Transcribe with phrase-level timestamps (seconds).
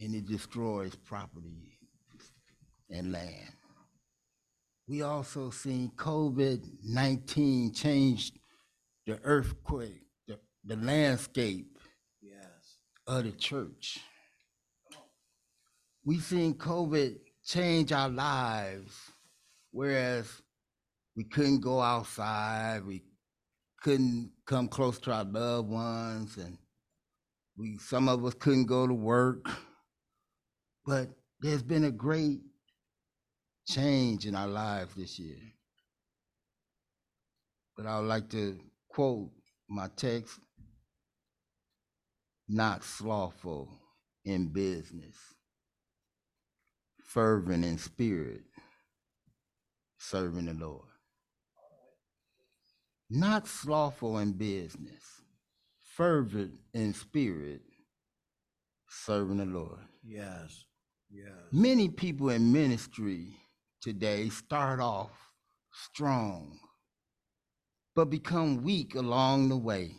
[0.00, 1.78] and it destroys property
[2.90, 3.52] and land.
[4.86, 8.32] We also seen COVID-19 change
[9.06, 11.78] the earthquake, the, the landscape
[12.22, 12.78] Yes.
[13.06, 14.00] of the church.
[16.04, 18.94] We seen COVID change our lives,
[19.72, 20.30] whereas
[21.16, 23.02] we couldn't go outside, we
[23.82, 26.56] couldn't come close to our loved ones, and
[27.56, 29.46] we some of us couldn't go to work.
[30.88, 32.40] But there's been a great
[33.68, 35.36] change in our lives this year.
[37.76, 39.28] But I would like to quote
[39.68, 40.40] my text
[42.48, 43.68] not slothful
[44.24, 45.14] in business,
[47.04, 48.40] fervent in spirit,
[49.98, 50.88] serving the Lord.
[53.10, 55.02] Not slothful in business,
[55.96, 57.60] fervent in spirit,
[58.88, 59.80] serving the Lord.
[60.02, 60.64] Yes.
[61.50, 63.36] Many people in ministry
[63.80, 65.10] today start off
[65.72, 66.58] strong,
[67.94, 69.96] but become weak along the way.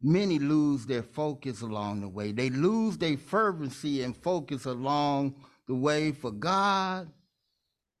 [0.00, 2.32] Many lose their focus along the way.
[2.32, 5.34] They lose their fervency and focus along
[5.66, 7.10] the way for God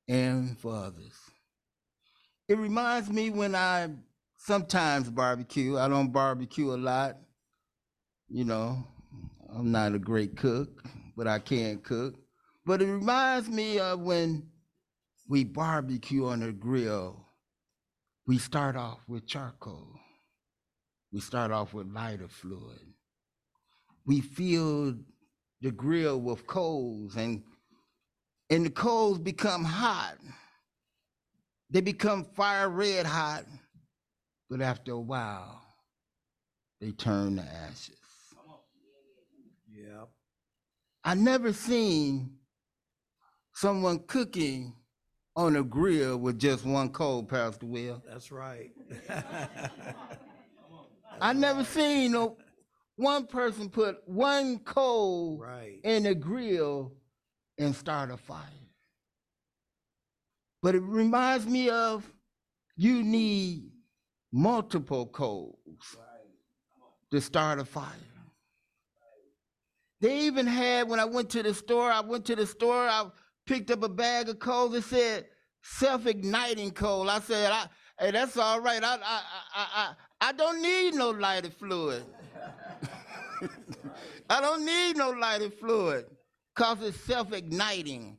[0.06, 1.14] and for others.
[2.48, 3.90] It reminds me when I
[4.38, 5.76] sometimes barbecue.
[5.76, 7.18] I don't barbecue a lot.
[8.28, 8.86] You know,
[9.54, 10.82] I'm not a great cook,
[11.18, 12.14] but I can't cook.
[12.64, 14.50] But it reminds me of when
[15.28, 17.26] we barbecue on the grill.
[18.28, 19.98] We start off with charcoal.
[21.12, 22.94] We start off with lighter fluid.
[24.06, 24.94] We fill
[25.60, 27.42] the grill with coals and
[28.48, 30.18] and the coals become hot.
[31.68, 33.44] They become fire red hot,
[34.48, 35.60] but after a while,
[36.80, 37.96] they turn to ashes.
[39.70, 40.08] Yep.
[41.04, 42.30] I never seen
[43.54, 44.74] someone cooking
[45.36, 48.02] on a grill with just one coal, Pastor Will.
[48.08, 48.70] That's right.
[51.20, 52.36] I never seen no
[52.96, 55.78] one person put one coal Right.
[55.84, 56.92] in a grill
[57.58, 58.42] and start a fire.
[60.62, 62.04] But it reminds me of
[62.76, 63.70] you need
[64.32, 65.56] multiple coals
[67.12, 67.84] to start a fire.
[70.00, 73.06] They even had when I went to the store, I went to the store, I
[73.46, 75.26] picked up a bag of coal that said
[75.62, 77.10] self-igniting coal.
[77.10, 77.66] I said, I,
[77.98, 78.82] hey, that's all right.
[78.82, 79.22] I, I,
[79.54, 82.04] I, I, I don't need no lighted fluid.
[84.30, 86.06] I don't need no lighted fluid
[86.54, 88.18] because it's self-igniting.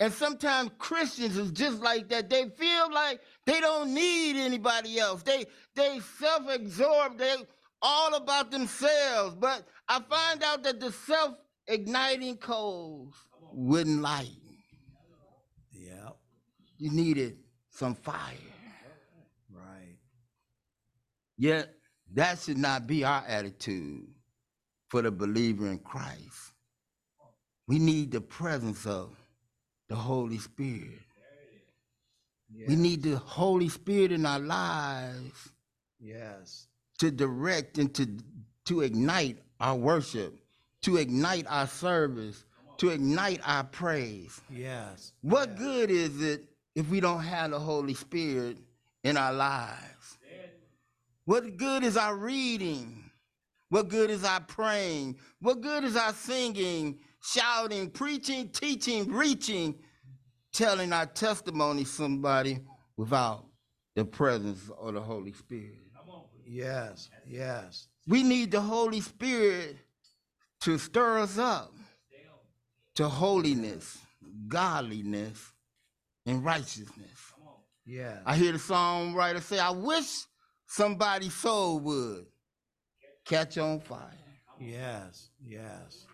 [0.00, 2.30] And sometimes Christians is just like that.
[2.30, 5.22] They feel like they don't need anybody else.
[5.22, 7.18] They they self-absorb.
[7.18, 7.34] They
[7.82, 9.36] all about themselves.
[9.36, 13.14] But I find out that the self-igniting coals
[13.52, 14.30] wouldn't light.
[15.72, 16.16] Yep.
[16.78, 17.38] You needed
[17.70, 18.34] some fire.
[19.50, 19.96] Right.
[21.36, 21.74] Yet
[22.14, 24.08] that should not be our attitude
[24.88, 26.52] for the believer in Christ.
[27.66, 29.14] We need the presence of
[29.88, 31.00] the Holy Spirit.
[32.66, 35.52] We need the Holy Spirit in our lives
[36.00, 36.68] Yes.
[36.98, 38.08] To direct and to,
[38.66, 40.38] to ignite our worship,
[40.82, 42.44] to ignite our service,
[42.78, 44.40] to ignite our praise.
[44.50, 45.12] Yes.
[45.22, 46.44] What good is it
[46.74, 48.58] if we don't have the Holy Spirit
[49.04, 50.18] in our lives?
[51.24, 53.04] What good is our reading?
[53.68, 55.18] What good is our praying?
[55.40, 59.74] What good is our singing, shouting, preaching, teaching, reaching,
[60.54, 62.60] telling our testimony somebody
[62.96, 63.44] without
[63.94, 65.87] the presence of the Holy Spirit?
[66.48, 67.10] Yes.
[67.26, 67.88] Yes.
[68.06, 69.76] We need the Holy Spirit
[70.62, 71.72] to stir us up
[72.94, 73.98] to holiness,
[74.48, 75.52] godliness,
[76.26, 77.32] and righteousness.
[77.84, 78.18] Yeah.
[78.26, 80.24] I hear the songwriter say, I wish
[80.66, 82.26] somebody's soul would
[83.24, 84.10] catch on fire.
[84.58, 85.30] Yes.
[85.40, 86.06] Yes.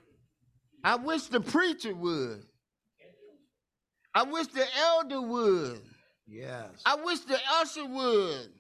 [0.83, 2.45] I wish the preacher would.
[4.15, 5.81] I wish the elder would.
[6.27, 6.83] Yes.
[6.85, 8.51] I wish the usher would.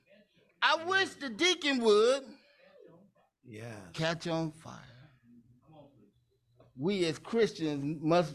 [0.66, 2.24] I wish the deacon would
[3.44, 3.76] Yes.
[3.92, 4.80] catch on fire.
[6.74, 8.34] We as Christians must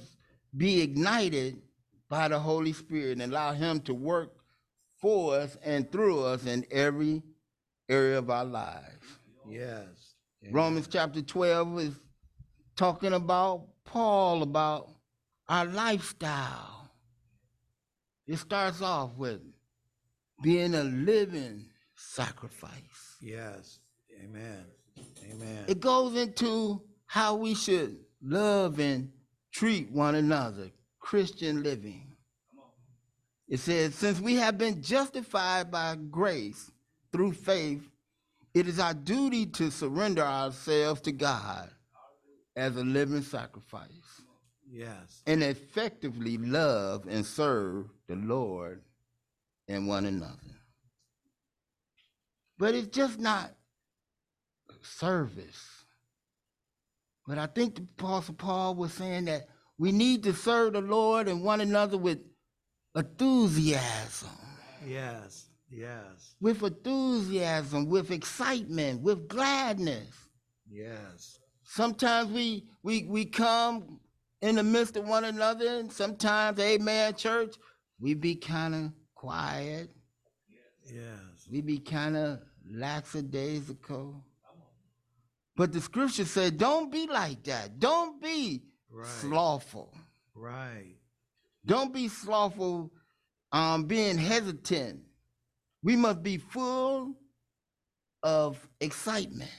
[0.55, 1.61] be ignited
[2.07, 4.35] by the Holy Spirit and allow Him to work
[5.01, 7.23] for us and through us in every
[7.89, 9.05] area of our lives.
[9.47, 9.87] Yes.
[10.51, 11.95] Romans chapter 12 is
[12.75, 14.91] talking about Paul, about
[15.47, 16.91] our lifestyle.
[18.27, 19.41] It starts off with
[20.43, 21.68] being a living
[22.09, 23.17] sacrifice.
[23.21, 23.79] Yes.
[24.23, 24.65] Amen.
[25.31, 25.63] Amen.
[25.67, 29.11] It goes into how we should love and
[29.51, 30.71] treat one another.
[30.99, 32.05] Christian living.
[33.47, 36.71] It says, since we have been justified by grace
[37.11, 37.81] through faith,
[38.53, 41.69] it is our duty to surrender ourselves to God
[42.55, 44.21] as a living sacrifice
[44.69, 45.21] Yes.
[45.25, 48.81] and effectively love and serve the Lord
[49.67, 50.58] and one another.
[52.59, 53.51] But it's just not
[54.81, 55.85] service.
[57.25, 59.47] But I think the Apostle Paul was saying that
[59.77, 62.19] we need to serve the Lord and one another with
[62.95, 64.29] enthusiasm,
[64.85, 65.45] Yes.
[65.71, 66.35] Yes.
[66.41, 70.09] with enthusiasm, with excitement, with gladness.
[70.69, 71.39] Yes.
[71.63, 73.99] Sometimes we we we come
[74.41, 77.55] in the midst of one another, and sometimes, amen, church,
[77.99, 79.91] we be kind of quiet.
[80.83, 81.47] Yes.
[81.49, 84.23] We be kind of lackadaisical.
[85.55, 87.79] But the scripture said, don't be like that.
[87.79, 89.07] Don't be Right.
[89.07, 89.93] slothful.
[90.33, 90.95] Right.
[91.65, 92.91] Don't be slothful,
[93.51, 95.03] um, being hesitant.
[95.83, 97.15] We must be full
[98.23, 99.51] of excitement.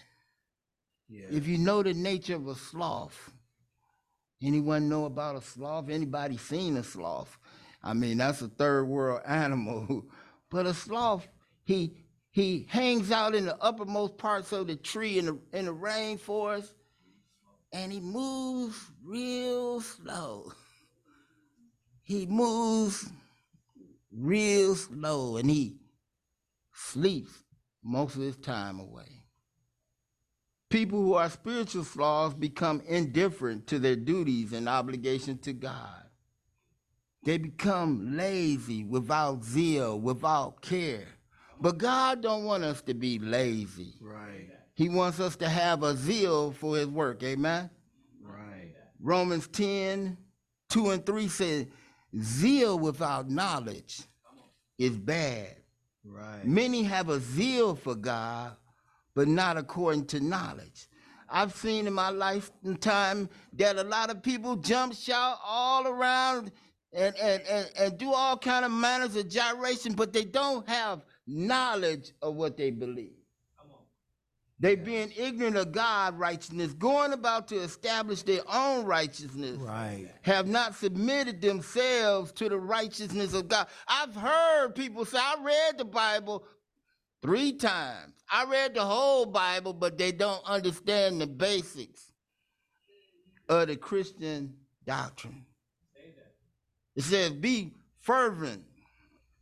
[1.08, 1.26] Yeah.
[1.30, 3.32] If you know the nature of a sloth,
[4.42, 5.88] anyone know about a sloth?
[5.90, 7.38] Anybody seen a sloth?
[7.82, 10.06] I mean, that's a third world animal.
[10.50, 11.28] But a sloth,
[11.64, 11.94] he
[12.30, 16.72] he hangs out in the uppermost parts of the tree in the in the rainforest,
[17.72, 20.52] and he moves real slow.
[22.02, 23.10] He moves
[24.12, 25.78] real slow, and he
[26.72, 27.32] sleeps
[27.82, 29.24] most of his time away.
[30.68, 36.04] People who are spiritual sloths become indifferent to their duties and obligations to God.
[37.24, 41.08] They become lazy without zeal, without care.
[41.60, 43.94] But God don't want us to be lazy.
[44.00, 44.48] Right.
[44.74, 47.22] He wants us to have a zeal for his work.
[47.22, 47.68] Amen.
[48.22, 48.74] Right.
[48.98, 50.16] Romans 10,
[50.70, 51.66] 2 and 3 says,
[52.18, 54.00] zeal without knowledge
[54.78, 55.56] is bad.
[56.04, 56.44] Right.
[56.44, 58.56] Many have a zeal for God,
[59.14, 60.88] but not according to knowledge.
[61.28, 66.50] I've seen in my lifetime that a lot of people jump, shout all around,
[66.92, 71.04] and, and, and, and do all kind of manners of gyration, but they don't have
[71.30, 73.14] knowledge of what they believe.
[74.58, 80.10] They being ignorant of God righteousness, going about to establish their own righteousness Right.
[80.20, 83.68] have not submitted themselves to the righteousness of God.
[83.88, 86.44] I've heard people say, I read the Bible
[87.22, 88.12] three times.
[88.30, 92.12] I read the whole Bible, but they don't understand the basics
[93.48, 94.54] of the Christian
[94.84, 95.46] doctrine.
[96.96, 98.62] It says, be fervent.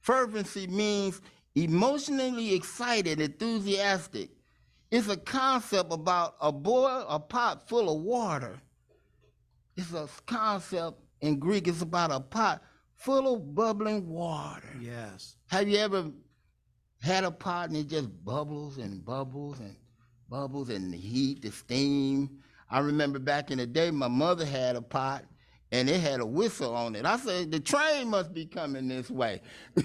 [0.00, 1.20] Fervency means
[1.64, 4.30] emotionally excited, enthusiastic.
[4.90, 8.58] It's a concept about a boil a pot full of water.
[9.76, 11.68] It's a concept in Greek.
[11.68, 12.62] It's about a pot
[12.96, 14.68] full of bubbling water.
[14.80, 15.36] Yes.
[15.48, 16.10] Have you ever
[17.00, 19.76] had a pot and it just bubbles and bubbles and
[20.28, 22.38] bubbles and the heat, the steam?
[22.70, 25.24] I remember back in the day, my mother had a pot
[25.72, 27.04] and it had a whistle on it.
[27.04, 29.40] I said, the train must be coming this way.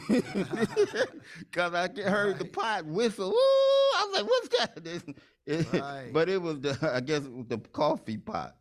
[1.40, 3.30] Because I heard the pot whistle.
[3.30, 3.36] Woo!
[3.38, 5.16] I was like, what's that?
[5.74, 6.10] Right.
[6.14, 8.56] But it was the, I guess, it was the coffee pot.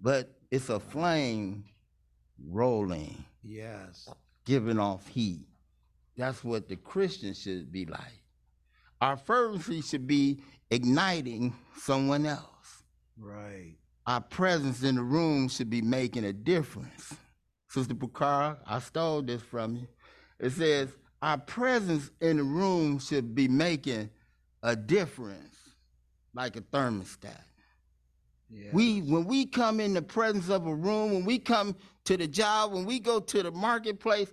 [0.00, 1.64] But it's a flame
[2.50, 4.06] rolling Yes.
[4.44, 5.46] giving off heat.
[6.16, 8.22] That's what the Christian should be like.
[9.00, 12.82] Our fervency should be igniting someone else.
[13.18, 13.76] Right.
[14.06, 17.14] Our presence in the room should be making a difference.
[17.68, 19.88] Sister Bukara, I stole this from you.
[20.38, 20.90] It says,
[21.22, 24.10] our presence in the room should be making
[24.62, 25.56] a difference,
[26.34, 27.40] like a thermostat.
[28.48, 28.68] Yeah.
[28.72, 32.28] We when we come in the presence of a room, when we come to the
[32.28, 34.32] job, when we go to the marketplace,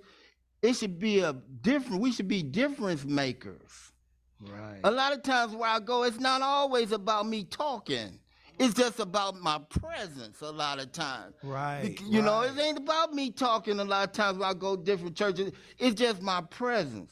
[0.61, 1.99] it should be a different.
[1.99, 3.91] We should be difference makers.
[4.39, 4.81] Right.
[4.83, 8.19] A lot of times where I go, it's not always about me talking.
[8.59, 11.33] It's just about my presence a lot of times.
[11.43, 11.99] Right.
[12.07, 15.15] You know, it ain't about me talking a lot of times when I go different
[15.15, 15.51] churches.
[15.77, 17.11] It's just my presence.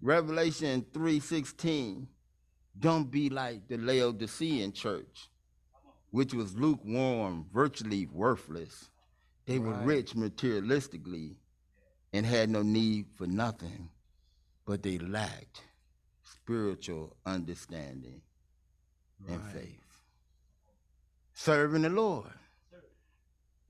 [0.00, 2.08] Revelation 3:16.
[2.78, 5.28] Don't be like the Laodicean church,
[6.10, 8.90] which was lukewarm, virtually worthless.
[9.46, 9.86] They were Right.
[9.86, 11.36] rich materialistically
[12.12, 13.90] and had no need for nothing,
[14.64, 15.62] but they lacked
[16.22, 18.22] spiritual understanding
[19.26, 19.52] and Right.
[19.52, 19.89] faith.
[21.40, 22.26] Serving the Lord.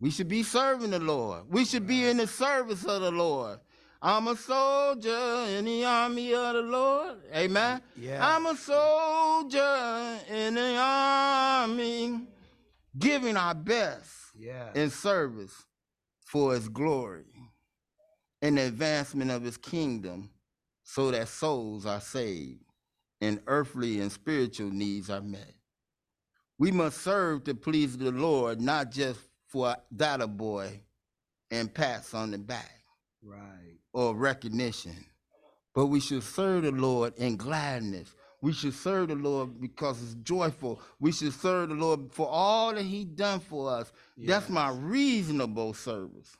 [0.01, 1.45] We should be serving the Lord.
[1.49, 3.61] We should be in the service of the Lord.
[4.03, 7.19] I'm a soldier in the army of the Lord.
[7.33, 7.81] Amen.
[7.97, 8.27] Yeah.
[8.27, 12.27] I'm a soldier in the army
[12.99, 14.73] giving our best Yeah.
[14.75, 15.55] in service
[16.27, 17.53] for his glory
[18.43, 20.31] and the advancement of his kingdom
[20.83, 22.65] so that souls are saved
[23.21, 25.55] and earthly and spiritual needs are met.
[26.61, 30.83] We must serve to please the Lord, not just for that a boy
[31.51, 32.71] and pats on the back
[33.23, 33.79] Right.
[33.95, 35.07] or recognition,
[35.75, 38.15] but we should serve the Lord in gladness.
[38.43, 40.83] We should serve the Lord because it's joyful.
[40.99, 43.91] We should serve the Lord for all that He done for us.
[44.19, 46.37] That's my reasonable service.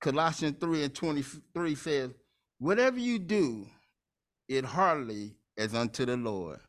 [0.00, 2.14] Colossians 3 and 23 says,
[2.60, 3.66] Whatever you do,
[4.48, 6.60] it heartily as unto the Lord,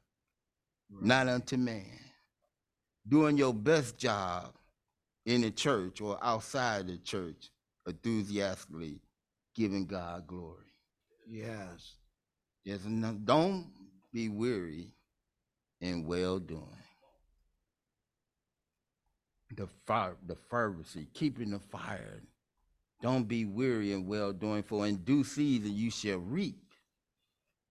[0.90, 1.99] not unto man.
[3.10, 4.54] Doing your best job
[5.26, 7.50] in the church or outside the church,
[7.88, 9.02] enthusiastically
[9.56, 10.66] giving God glory.
[11.28, 11.96] Yes.
[12.66, 13.68] Enough, don't
[14.14, 14.92] be weary
[15.82, 16.64] in well doing.
[19.56, 22.22] The fire, the fervency, keeping the fire.
[23.02, 26.62] Don't be weary in well doing, for in due season you shall reap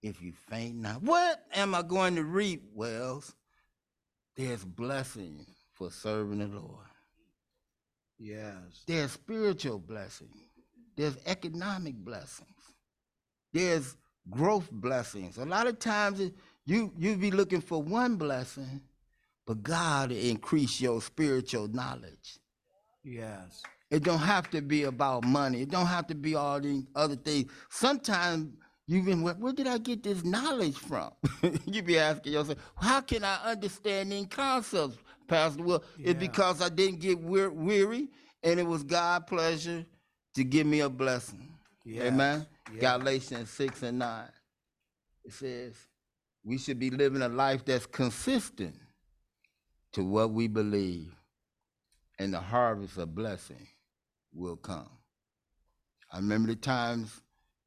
[0.03, 1.03] if you faint not.
[1.03, 3.35] What am I going to reap, Wells?
[4.39, 6.87] There's blessing for serving the Lord.
[8.21, 8.85] Yes.
[8.87, 10.31] There's spiritual blessing.
[10.97, 12.49] There's economic blessings.
[13.53, 13.97] There's
[14.31, 15.39] growth blessings.
[15.39, 18.83] A lot of times it- you you be looking for one blessing,
[19.47, 22.39] but God increase your spiritual knowledge.
[23.03, 23.63] Yes.
[23.91, 25.63] It don't have to be about money.
[25.63, 27.51] It don't have to be all these other things.
[27.71, 28.55] Sometimes
[28.89, 31.13] you been where, where did I get this knowledge from?
[31.67, 34.97] you be asking yourself, how can I understand these concepts,
[35.29, 35.85] Pastor Will?
[35.99, 36.11] Yeah.
[36.11, 38.09] It's because I didn't get wear- weary,
[38.43, 39.85] and it was God' pleasure
[40.35, 41.55] to give me a blessing.
[41.85, 42.07] Yes.
[42.07, 42.47] Amen.
[42.73, 42.81] Yes.
[42.81, 44.31] Galatians six and nine.
[45.23, 45.75] It says
[46.43, 48.75] we should be living a life that's consistent
[49.93, 51.15] to what we believe,
[52.19, 53.67] and the harvest of blessing
[54.33, 54.89] will come.
[56.11, 57.21] I remember the times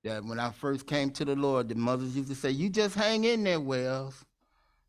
[0.04, 2.96] that when I first came to the Lord, the mothers used to say, "You just
[2.96, 4.26] hang in there, Wells.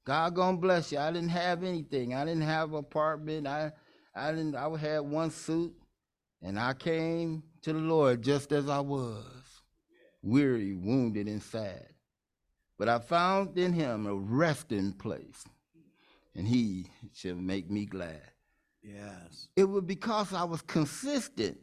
[0.05, 2.15] God gonna bless you." I didn't have anything.
[2.15, 3.47] I didn't have an apartment.
[3.47, 3.73] I,
[4.15, 4.57] I didn't.
[4.57, 5.75] I had one suit,
[6.41, 9.63] and I came to the Lord just as I was,
[10.23, 11.89] weary, wounded, and sad.
[12.79, 15.45] But I found in Him a resting place,
[16.35, 18.23] and He shall make me glad.
[18.83, 19.49] Yes.
[19.55, 21.59] It was because I was consistent.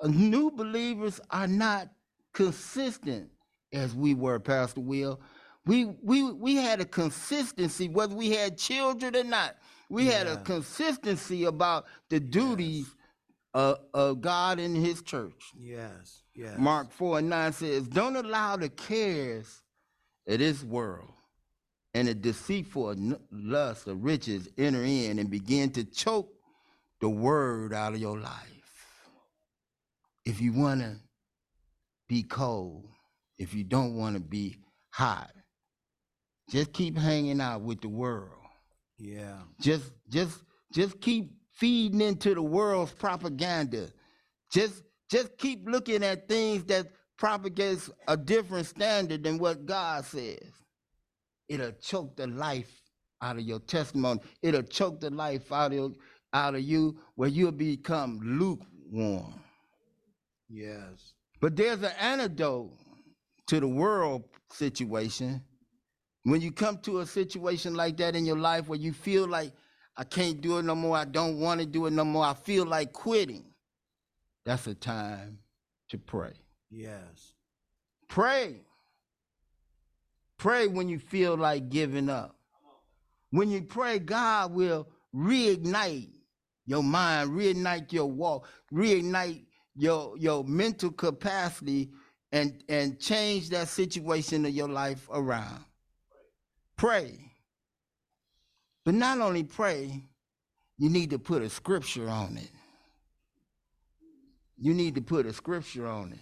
[0.00, 1.90] Uh, New believers are not
[2.32, 3.30] consistent
[3.72, 5.20] as we were, Pastor Will.
[5.64, 9.56] We we we had a consistency, whether we had children or not.
[9.88, 12.94] We had a consistency about the duties
[13.54, 15.52] of, of God and His church.
[15.54, 16.22] Yes.
[16.34, 16.58] Yes.
[16.58, 19.62] Mark 4 and 9 says, Don't allow the cares
[20.26, 21.12] of this world
[21.94, 26.32] and the deceitful lust of riches enter in and begin to choke
[27.00, 28.48] the word out of your life.
[30.24, 30.96] If you want to
[32.12, 32.84] be cold,
[33.38, 34.58] if you don't want to be
[34.90, 35.30] hot,
[36.50, 38.44] just keep hanging out with the world.
[38.98, 39.38] Yeah.
[39.62, 40.42] Just just
[40.74, 43.88] just keep feeding into the world's propaganda.
[44.52, 50.52] Just just keep looking at things that propagates a different standard than what God says.
[51.48, 52.70] It'll choke the life
[53.22, 54.20] out of your testimony.
[54.42, 55.96] It'll choke the life out of
[56.34, 59.32] out of you where you'll become lukewarm.
[60.50, 61.14] Yes.
[61.42, 62.70] But there's an antidote
[63.48, 64.22] to the world
[64.52, 65.42] situation.
[66.22, 69.52] When you come to a situation like that in your life where you feel like
[69.96, 72.34] I can't do it no more, I don't want to do it no more, I
[72.34, 73.44] feel like quitting,
[74.44, 75.38] that's a time
[75.88, 76.32] to pray.
[76.70, 77.34] Yes.
[78.08, 78.60] Pray.
[80.38, 82.36] Pray when you feel like giving up.
[83.30, 86.10] When you pray, God will reignite
[86.66, 91.90] your mind, reignite your walk, reignite your your mental capacity
[92.30, 95.64] and and change that situation of your life around.
[96.76, 97.18] Pray.
[98.84, 100.02] But not only pray,
[100.78, 102.50] you need to put a scripture on it.
[104.58, 106.18] You need to put a scripture on it.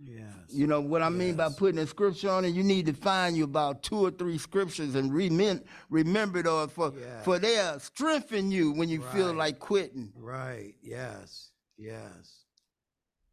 [0.00, 0.26] Yes.
[0.48, 2.50] You know what I mean by putting a scripture on it?
[2.50, 6.92] You need to find you about two or three scriptures and remem- remember those for
[6.96, 7.22] Yeah.
[7.22, 10.12] for they'll strengthen you when you feel like quitting.
[10.16, 10.74] Right.
[10.82, 11.50] Yes.
[11.76, 12.44] Yes.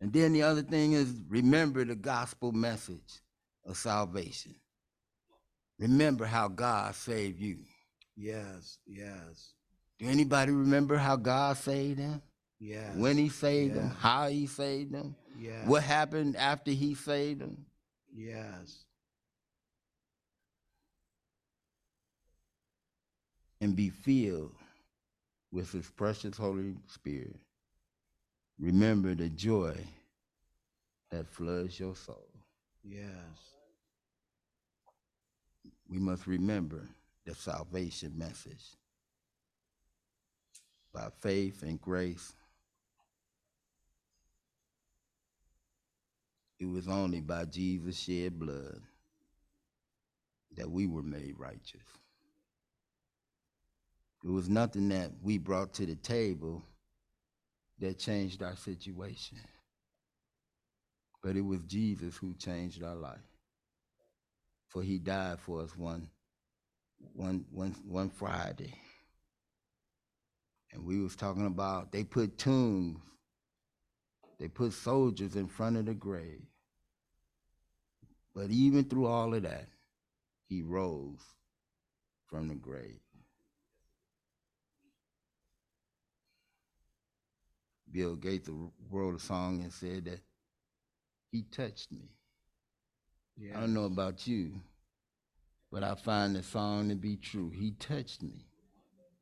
[0.06, 3.22] And then the other thing is remember the gospel message
[3.66, 4.54] of salvation.
[5.80, 7.58] Remember how God saved you.
[8.16, 8.78] Yes.
[8.86, 9.54] Yes.
[9.98, 12.22] Do anybody remember how God saved them?
[12.60, 12.96] Yes.
[12.96, 15.66] When he saved them, how he saved them, Yes.
[15.66, 17.66] what happened after he saved them?
[18.16, 18.84] Yes.
[23.60, 24.54] and be filled
[25.52, 27.38] with his precious Holy Spirit,
[28.60, 29.76] remember the joy
[31.12, 32.28] that floods your soul.
[32.84, 33.10] Yes.
[35.88, 36.88] We must remember
[37.26, 38.64] the salvation message.
[40.94, 42.34] By faith and grace,
[46.60, 48.82] it was only by Jesus' shed blood
[50.56, 51.82] that we were made righteous.
[54.24, 56.64] It was nothing that we brought to the table
[57.80, 59.40] that changed our situation.
[61.22, 63.18] But it was Jesus who changed our life.
[64.70, 66.10] For he died for us one,
[67.14, 68.74] one, one, one Friday.
[70.72, 73.00] And we was talking about they put tombs,
[74.40, 76.42] they put soldiers in front of the grave.
[78.34, 79.68] But even through all of that,
[80.48, 81.22] he rose
[82.28, 83.00] from the grave.
[87.96, 88.52] Bill Gaither
[88.92, 90.20] wrote a song and said that
[91.32, 92.10] he touched me.
[93.38, 93.58] Yeah.
[93.58, 94.52] I don't know about you,
[95.72, 97.50] but I find the song to be true.
[97.52, 98.48] He touched me.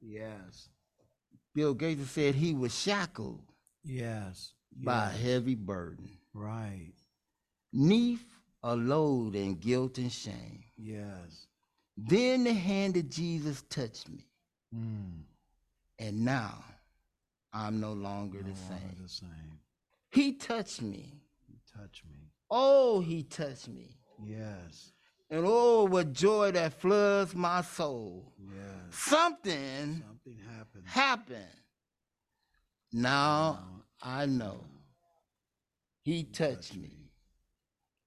[0.01, 0.69] Yes.
[1.53, 3.43] Bill Gaither said he was shackled
[3.83, 4.53] Yes.
[4.75, 6.93] by a heavy burden, Right.
[7.71, 8.25] neath
[8.63, 10.63] a load and guilt and shame.
[10.77, 11.45] Yes.
[11.95, 14.25] Then the hand of Jesus touched me,
[14.73, 15.25] Mm.
[15.99, 16.65] and now
[17.53, 19.03] I'm no longer No the longer same.
[19.03, 19.59] The same.
[20.11, 21.21] He touched me.
[21.47, 22.31] You touch me.
[22.49, 23.95] Oh, he touched me.
[24.23, 24.91] Yes.
[25.29, 28.33] And oh, what joy that floods my soul.
[28.39, 28.95] Yes.
[28.95, 30.83] Something Something happened.
[30.85, 31.45] happened.
[32.91, 33.59] Now Now,
[34.01, 34.63] I know
[36.03, 37.09] he touched touched me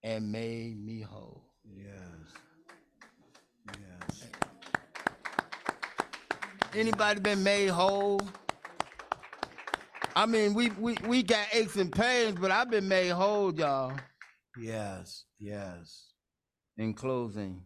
[0.02, 1.42] and made me whole.
[1.64, 1.88] Yes.
[3.68, 4.28] Yes.
[6.74, 8.20] Anybody been made whole?
[10.16, 13.92] I mean, we, we, we got aches and pains, but I've been made whole, y'all.
[14.58, 15.24] Yes.
[15.38, 16.06] Yes.
[16.78, 17.62] In closing,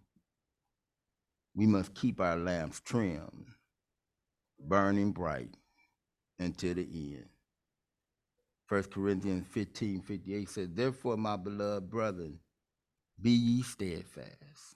[1.54, 3.46] we must keep our lamps trimmed,
[4.58, 5.54] burning bright
[6.40, 7.28] until the end.
[8.68, 12.40] 1 Corinthians 15 58 says, Therefore, my beloved brethren,
[13.22, 14.74] be ye steadfast,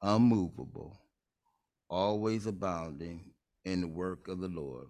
[0.00, 0.96] unmovable,
[1.90, 3.24] always abounding
[3.66, 4.86] in the work of the Lord.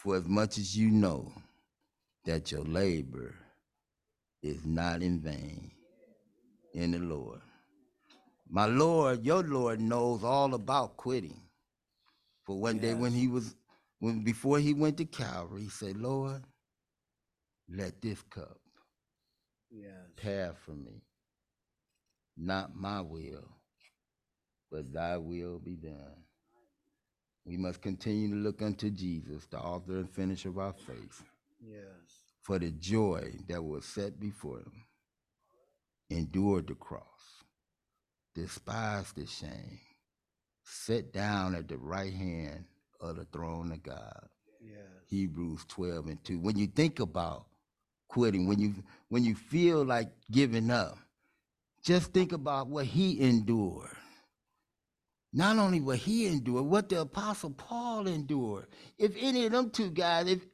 [0.00, 1.30] For as much as you know
[2.24, 3.34] that your labor
[4.42, 5.72] is not in vain
[6.72, 7.40] in the Lord.
[8.48, 11.42] My Lord, your Lord knows all about quitting.
[12.44, 13.54] For one day when he was
[13.98, 16.44] when before he went to Calvary, he said, Lord,
[17.68, 18.58] let this cup
[19.70, 19.94] Yes.
[20.16, 21.02] pass from me.
[22.38, 23.48] Not my will,
[24.72, 26.24] but thy will be done.
[27.44, 31.22] We must continue to look unto Jesus, the author and finisher of our faith,
[31.60, 31.84] Yes.
[32.42, 34.84] for the joy that was set before him,
[36.10, 37.44] endured the cross,
[38.34, 39.80] despised the shame,
[40.64, 42.64] sat down at the right hand
[43.00, 44.28] of the throne of God.
[44.60, 44.76] Yes.
[45.08, 46.38] Hebrews 12 and 2.
[46.38, 47.46] When you think about
[48.08, 48.74] quitting, when you
[49.08, 50.98] when you feel like giving up,
[51.82, 53.88] just think about what he endured.
[55.32, 58.66] Not only what he endured, what the apostle Paul endured.
[58.98, 60.44] If any of them two guys, if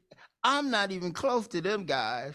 [0.45, 2.35] I'm not even close to them guys,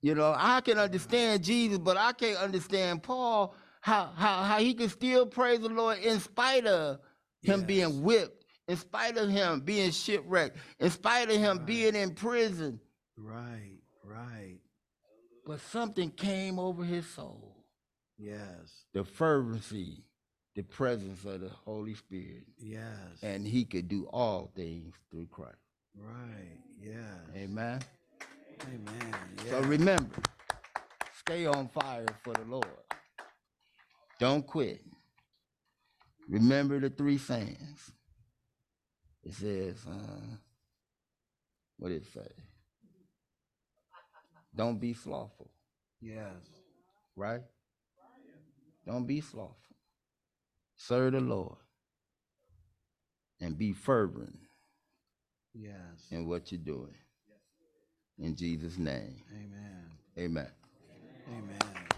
[0.00, 4.74] you know, I can understand Jesus, but I can't understand Paul, how how how he
[4.74, 7.00] can still praise the Lord in spite of
[7.42, 7.66] him Yes.
[7.66, 11.66] being whipped, in spite of him being shipwrecked, in spite of him Right.
[11.66, 12.80] being in prison.
[13.16, 13.78] Right.
[14.02, 14.58] Right.
[15.46, 17.64] But something came over his soul.
[18.18, 18.84] Yes.
[18.94, 20.04] The fervency,
[20.54, 22.44] the presence of the Holy Spirit.
[22.58, 22.86] Yes.
[23.22, 25.56] And he could do all things through Christ.
[25.96, 26.58] right.
[26.82, 26.96] Yes.
[27.36, 27.80] Amen.
[28.62, 29.14] Amen.
[29.44, 29.50] Yeah.
[29.50, 30.16] So remember,
[31.18, 32.66] stay on fire for the Lord.
[34.18, 34.82] Don't quit.
[36.28, 37.92] Remember the three sayings.
[39.24, 40.36] It says, uh,
[41.78, 42.30] what did it say?
[44.54, 45.50] Don't be slothful,
[46.00, 46.26] yes.
[47.16, 47.40] right?
[48.86, 49.61] Don't be slothful.
[50.88, 51.58] Serve the Lord
[53.40, 54.36] and be fervent
[55.54, 56.08] Yes.
[56.10, 56.96] in what you're doing.
[58.18, 59.84] In Jesus' name, Amen.
[60.18, 60.50] amen.
[61.28, 61.91] Amen.